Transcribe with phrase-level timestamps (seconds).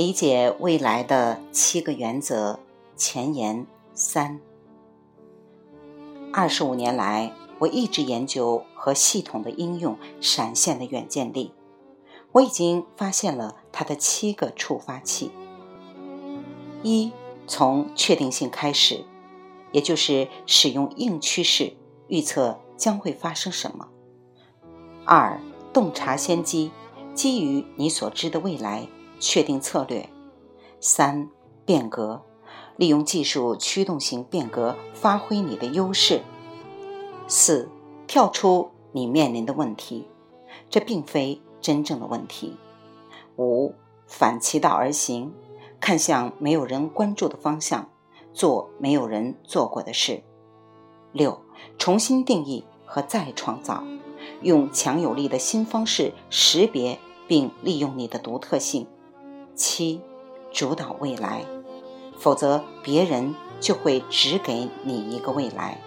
[0.00, 2.58] 理解未来的七个原则
[2.96, 4.40] 前言三。
[6.32, 11.52] 二十五年来，我一直研究和系统的应用闪现的远见力。
[12.32, 15.30] 我已经发现了它的七个触发器：
[16.82, 17.12] 一，
[17.46, 19.04] 从确定性开始，
[19.70, 21.74] 也就是使用硬趋势
[22.08, 23.88] 预测将会发生什么；
[25.04, 25.38] 二，
[25.74, 26.70] 洞察先机，
[27.14, 28.88] 基于你所知的未来
[29.20, 30.08] 确定策略；
[30.80, 31.30] 三，
[31.64, 32.22] 变革，
[32.76, 36.22] 利用技术驱动型变革发挥你的优势；
[37.28, 37.68] 四，
[38.08, 40.08] 跳出你面临的问题，
[40.68, 41.40] 这并非。
[41.62, 42.56] 真正的问题。
[43.36, 43.74] 五，
[44.06, 45.30] 反其道而行，
[45.78, 47.90] 看向没有人关注的方向，
[48.32, 50.22] 做没有人做过的事。
[51.12, 51.38] 六，
[51.76, 53.84] 重新定义和再创造，
[54.40, 58.86] 用强有力的新方式识别并利用你的独特性。
[59.60, 60.00] 七，
[60.50, 61.44] 主导未来，
[62.18, 65.78] 否则别人就会只给你一个未来。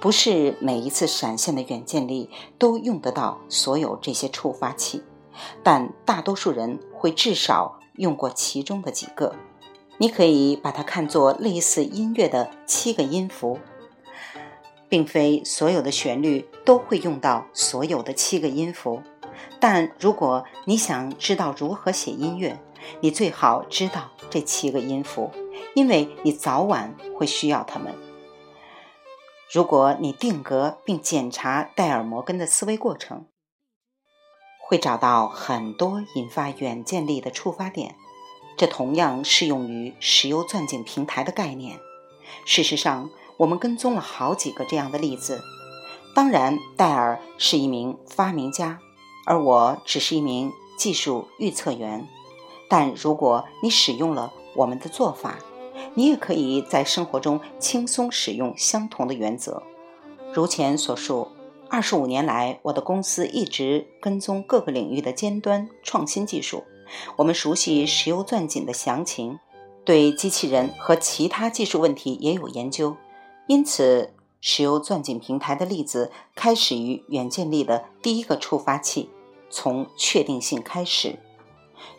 [0.00, 5.04] 不是每一次闪现的远见力都用得到所有这些触发器，
[5.62, 9.36] 但大多数人会至少用过其中的几个。
[9.98, 13.60] 你可以把它看作类似音乐的七个音符，
[14.88, 19.00] 并非所有的旋律都会用到所有的七个音符。
[19.66, 22.60] 但如果你想知道如何写音乐，
[23.00, 25.30] 你最好知道这七个音符，
[25.74, 27.94] 因为你早晚会需要它们。
[29.50, 33.24] 如果你定格并检查戴尔·摩根的思维过程，
[34.68, 37.96] 会找到很多引发远见力的触发点。
[38.58, 41.80] 这同样适用于石油钻井平台的概念。
[42.44, 45.40] 事实上，我们跟踪了好几个这样的例子。
[46.14, 48.80] 当然，戴尔是一名发明家，
[49.24, 52.06] 而我只是一名技术预测员。
[52.68, 55.38] 但如果你使用了我们的做法，
[55.94, 59.62] 你也可以在生活中轻松使用相同的原则。
[60.32, 61.28] 如前所述，
[61.68, 66.64] 二十五年来，我的公司一直跟踪各个领域的尖端创新技术。
[67.16, 69.38] 我们熟悉石油钻井的详情，
[69.84, 72.96] 对机器人和其他技术问题也有研究。
[73.46, 79.10] 因此，石油钻井平台的例子开始于远见力的第一个触发器，
[79.54, 81.20] 从确定性开始。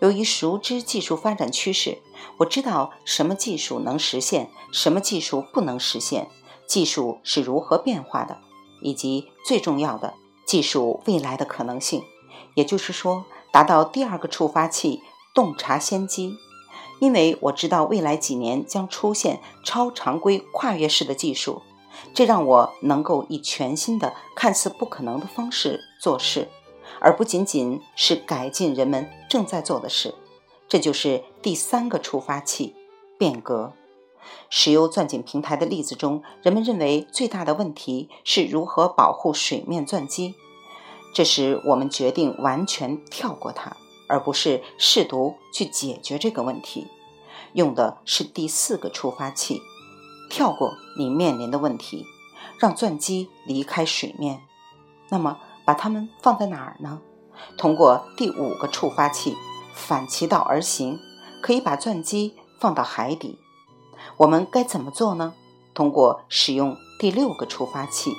[0.00, 1.98] 由于熟知技术发展趋势，
[2.38, 6.28] 我知道什么技术能实现，什么技术不能实现，
[6.66, 8.38] 技术是如何变化的，
[8.82, 12.02] 以及最重要的技术未来的可能性。
[12.54, 15.00] 也就是说，达到第二个触发器——
[15.32, 16.36] 洞察先机。
[17.00, 21.62] 因为我知道未来几年将出现超常规、跨越式的技术，
[22.14, 26.48] 这让我能够以全新的、看似不可能的方式做事。
[27.00, 30.14] 而不仅仅是改进人们正在做的事，
[30.68, 32.74] 这就是第三个触发器——
[33.18, 33.72] 变革。
[34.48, 40.34] 石油钻井平台的例子中，人们认为最大的问题是如何保护水面钻机。
[41.12, 43.76] 这时，我们决定完全跳过它，
[44.08, 46.86] 而不是试图去解决这个问题。
[47.52, 49.60] 用的是第四个触发器：
[50.30, 52.06] 跳过你面临的问题，
[52.58, 54.40] 让钻机离开水面。
[55.10, 55.38] 那么？
[55.64, 57.00] 把它们放在哪儿呢？
[57.58, 59.36] 通过第五个触发器，
[59.74, 60.98] 反其道而行，
[61.42, 63.38] 可以把钻机放到海底。
[64.18, 65.34] 我们该怎么做呢？
[65.74, 68.12] 通过使用第六个触发器，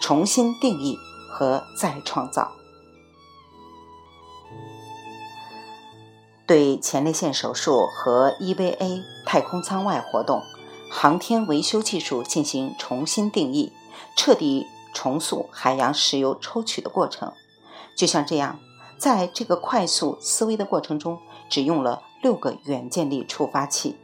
[0.00, 0.96] 重新定义
[1.28, 2.52] 和再创造。
[6.46, 10.42] 对前列腺手术和 EVA 太空舱外活动、
[10.90, 13.72] 航天维修技术进行重新定义，
[14.16, 14.66] 彻底。
[14.92, 17.32] 重塑海洋石油抽取的过程，
[17.96, 18.58] 就像这样，
[18.98, 23.96] 在这个快速思维的过程中，只用了六个远见力触发器。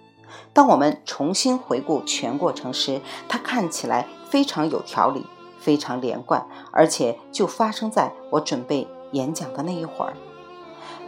[0.53, 5.25] 当我们重新回顾全过程时，它看起来非常有条理，
[5.61, 10.17] 非常连贯，而且就发生在我准备演讲的那一会儿。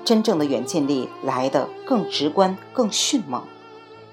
[0.04, 3.42] 真正的远见力来得更直观、更迅猛。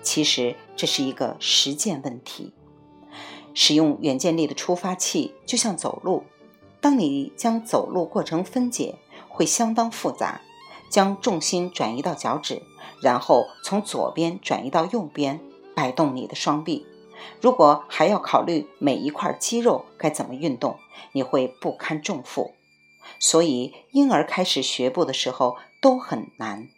[0.02, 2.54] 其实这是一个实践问题。
[3.60, 6.26] 使用远见力的触发器就像走路，
[6.80, 10.42] 当你将走路过程分解，会相当复杂。
[10.92, 12.62] 将重心转移到脚趾，
[13.02, 15.42] 然后从左边转移到右边，
[15.76, 16.86] 摆动你的双臂。
[17.42, 20.78] 如果还要考虑每一块肌肉该怎么运动，
[21.14, 22.54] 你会不堪重负。
[23.20, 26.70] 所以，婴儿开始学步的时候都很难。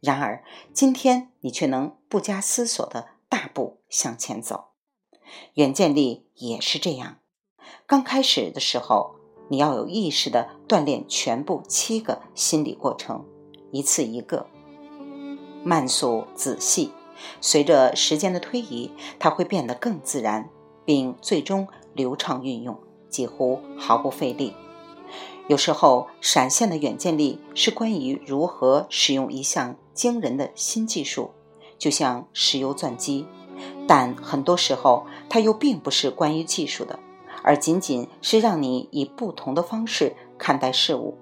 [0.00, 0.44] 然而，
[0.74, 4.71] 今天你却能不加思索地大步向前走。
[5.54, 7.18] 远见力也是这样。
[7.86, 9.16] 刚开始的时候，
[9.48, 13.24] 你要有意识的锻炼全部七个心理过程，
[13.70, 14.46] 一次一个。
[15.64, 16.92] 慢速仔细。
[17.40, 20.50] 随着时间的推移，它会变得更自然，
[20.84, 22.76] 并最终流畅运用，
[23.08, 24.54] 几乎毫不费力。
[25.48, 31.30] 有时候，闪现的远见力是关于如何使用一项惊人的新技术，
[31.78, 33.26] 就像石油钻机；
[33.86, 36.98] 但很多时候，它又并不是关于技术的，
[37.42, 41.18] 而仅仅是让你以不同的方式看待事物。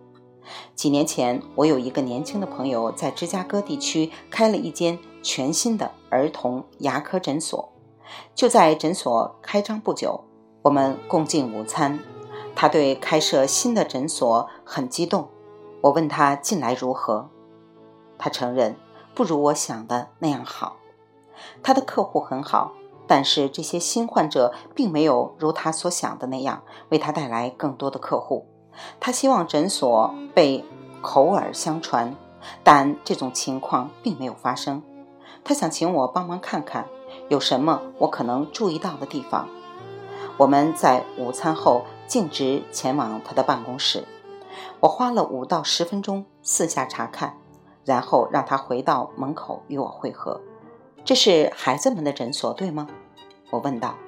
[0.74, 7.72] 几年前，我有一个年轻的朋友在芝加哥地区开了一间全新的儿童牙科诊所。
[8.34, 10.24] 就在诊所开张不久，
[10.62, 12.00] 我们共进午餐。
[12.56, 15.28] 他对开设新的诊所很激动。
[15.82, 17.30] 我问他近来如何，
[18.18, 18.76] 他承认
[19.14, 20.79] 不如我想的那样好。
[21.62, 22.72] 他的客户很好，
[23.06, 28.46] 但是这些新患者并没有如他所想的那样为他带来更多的客户。
[28.98, 30.64] 他希望诊所被
[31.02, 32.14] 口耳相传，
[32.62, 34.82] 但这种情况并没有发生。
[35.42, 36.86] 他想请我帮忙看看
[37.28, 39.48] 有什么我可能注意到的地方。
[40.36, 44.06] 我们在午餐后径直前往他的办公室。
[44.80, 47.36] 我花了五到十分钟四下查看，
[47.84, 50.40] 然后让他回到门口与我会合。
[51.04, 52.86] 这是孩子们的诊所，对吗？
[53.50, 53.98] 我问道。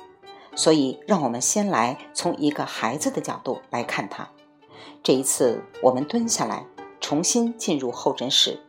[0.55, 4.29] 所以，让我们先来从一个孩子的角度来看他。
[5.03, 6.67] 这一次，我们蹲下来，
[7.01, 8.61] 重新进入候诊室，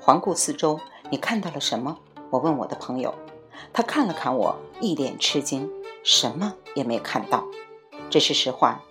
[0.00, 0.80] 环顾四周。
[1.10, 1.98] 你看到了什么？
[2.30, 3.14] 我问我的朋友。
[3.72, 5.70] 他看了看我，一脸吃惊，
[6.02, 7.44] 什么也没看到。
[8.08, 8.82] 这是实话。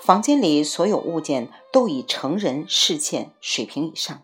[0.00, 4.22] 房间里所有物件都以成人视线水平以上。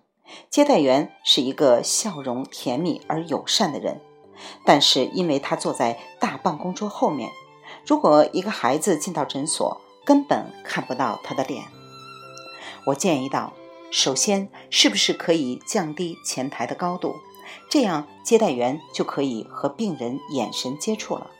[0.50, 4.00] 接待员是一个笑容甜蜜而友善的人，
[4.64, 7.31] 但是因为他坐在大办公桌后面，
[7.87, 11.64] 如果一个孩子进到诊所，根本看不到他的脸。
[12.87, 13.52] 我建议道
[13.90, 17.17] ：“首先，是不是可以降低前台的高度，
[17.69, 21.31] 这样接待员就可以和病人眼神接触了？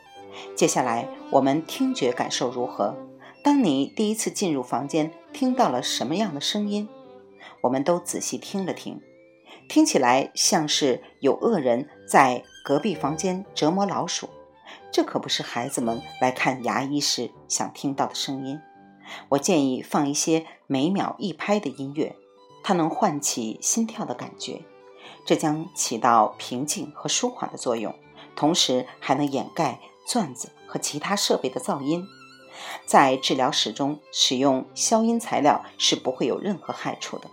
[0.55, 2.95] 接下来，我们听觉感受如何？
[3.43, 6.89] 当你第一次进入房间，听到了什么样的声音？
[7.67, 9.01] 我们都仔细听了听，
[9.67, 14.29] 听起来像是有恶人在隔壁房间折磨老鼠。
[14.89, 18.57] 这可不是孩子们来看牙医时想听到的声音。”
[19.27, 22.15] 我建议放一些每秒一拍的音乐，
[22.63, 24.61] 它能唤起心跳的感觉，
[25.25, 27.93] 这将起到平静和舒缓的作用，
[28.37, 32.05] 同时还能掩盖钻子和其他设备的噪音。
[32.85, 37.29] 在治疗室中使用消音材料是不会有任何害处的。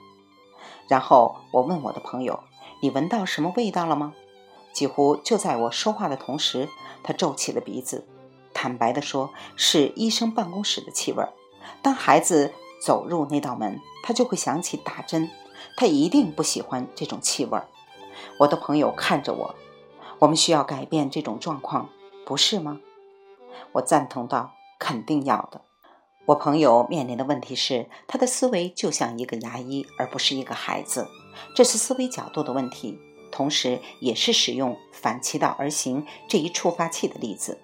[0.89, 2.45] 然后我问我的朋友
[2.81, 4.15] ：“你闻到什么味道了吗？”
[4.73, 6.69] 几乎就在我说话的同时，
[7.03, 8.07] 他皱起了鼻子，
[8.53, 11.25] 坦白地说：“是医生办公室的气味。”
[11.81, 15.31] 当孩子走入那道门，他就会想起打针。
[15.77, 17.59] 他一定不喜欢这种气味。
[18.39, 19.55] 我的朋友看着我，
[20.19, 21.89] 我们需要改变这种状况，
[22.27, 22.81] 不是吗？
[23.73, 25.63] 我赞同道：“肯定要的。”
[26.27, 31.07] 我朋友面临的问题是，他的思维就像一个牙医，而不是一个孩子。
[31.55, 32.99] 这是思维角度的问题，
[33.31, 37.59] 同时也是使用反其道而行这一触发器的例子。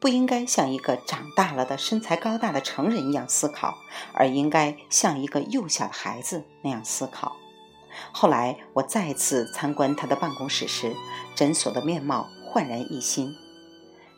[0.00, 3.76] 不应该像一个长大了的、身材高大的成人一样思考，
[4.14, 7.36] 而应该像一个幼小的孩子那样思考。
[8.10, 10.94] 后来我再次参观他的办公室时，
[11.34, 13.34] 诊所的面貌焕然一新。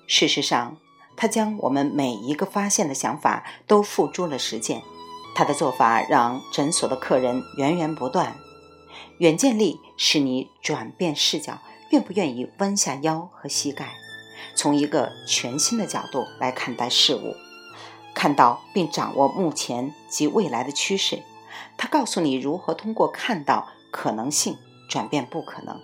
[0.07, 0.77] 事实上，
[1.17, 4.83] 他将我们每一个发现的想法都付诸了实践。
[5.35, 8.37] 他的做法让诊所的客人源源不断。
[9.19, 11.59] 远见力使你转变视角，
[11.91, 13.95] 愿不愿意弯下腰和膝盖？
[14.57, 17.35] 从一个全新的角度来看待事物，
[18.15, 21.23] 看到并掌握目前及未来的趋势。
[21.77, 24.57] 他告诉你如何通过看到可能性
[24.89, 25.81] 转变不可能。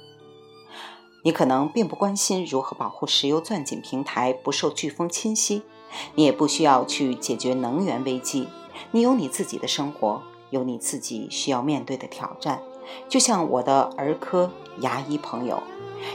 [1.23, 5.63] 你可能并不关心如何保护石油钻井平台不受飓风侵袭，
[6.15, 8.49] 你也不需要去解决能源危机。
[8.93, 12.63] 你有你自己的生活，有你自己需要面对的挑战。
[13.09, 14.51] 就像我的儿科
[14.81, 15.63] 牙医朋友。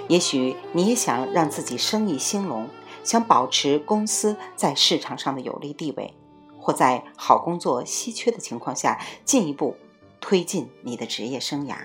[0.07, 2.67] 也许你也想让自己生意兴隆，
[3.03, 6.15] 想保持公司在市场上的有利地位，
[6.59, 9.75] 或在好工作稀缺的情况下进一步
[10.19, 11.75] 推进你的职业生涯。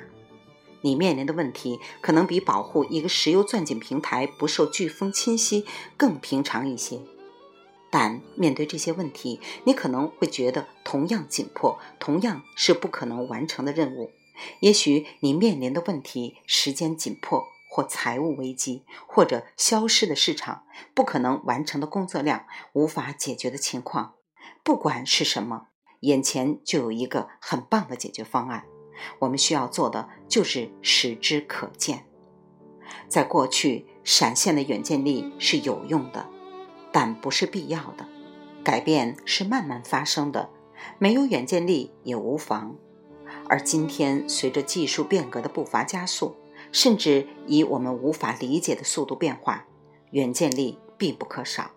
[0.82, 7.00] 你面临的问题可能比保护一个石油钻井平台不受飓风侵袭更平常一些，
[7.90, 14.10] 但面对这些问题，你可能会觉得同样紧迫，同样是不可能完成的任务。
[14.60, 17.44] 也许你面临的问题时间紧迫。
[17.72, 24.14] 或财务危机，或者消失的市场，不可能完成的工作量，无法解决的情况，
[24.64, 25.68] 不管是什么，
[26.00, 28.64] 眼前就有一个很棒的解决方案。
[29.18, 32.04] 我们需要做的就是使之可见。
[33.08, 36.28] 在过去，闪现的远见力是有用的，
[36.92, 38.06] 但不是必要的。
[38.62, 40.50] 改变是慢慢发生的，
[40.98, 42.76] 没有远见力也无妨。
[43.48, 46.36] 而今天，随着技术变革的步伐加速，
[46.70, 49.66] 甚至以我们无法理解的速度变化，
[50.10, 51.70] 远见力必不可少。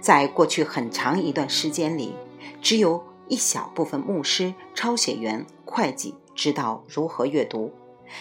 [0.00, 2.14] 在过去很长一段时间里，
[2.60, 7.74] 只有一小部分牧师、抄写员、会计知道如何阅读。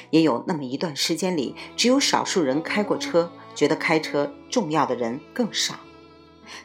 [0.09, 5.75] 也有那么一段时间里，只有少数人开过车，觉得开车重要的人更少。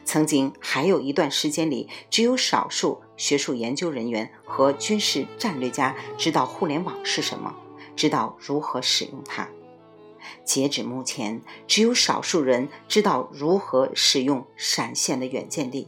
[0.03, 7.55] 曾经还有一段时间里，只有少数学术研究人员和军事战略家知道互联网是什么，
[7.95, 9.47] 知道如何使用它。
[10.43, 15.87] 截止目前，只有少数人知道如何使用闪现的远见力。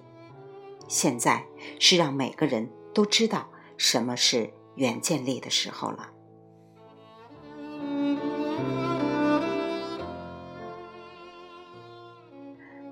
[0.87, 1.45] 现在
[1.79, 6.09] 是让每个人都知道什么是远见力的时候了。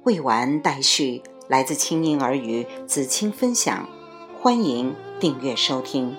[0.03, 3.87] 未完待续，来自清音耳语子青分享，
[4.41, 6.13] 欢迎订阅收听。